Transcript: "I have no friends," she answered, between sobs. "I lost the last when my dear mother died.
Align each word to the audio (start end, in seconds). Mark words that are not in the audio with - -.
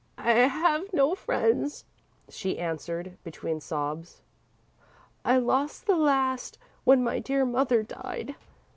"I 0.17 0.31
have 0.31 0.91
no 0.93 1.13
friends," 1.13 1.85
she 2.27 2.57
answered, 2.57 3.19
between 3.23 3.61
sobs. 3.61 4.23
"I 5.23 5.37
lost 5.37 5.85
the 5.85 5.95
last 5.95 6.57
when 6.85 7.03
my 7.03 7.19
dear 7.19 7.45
mother 7.45 7.83
died. 7.83 8.33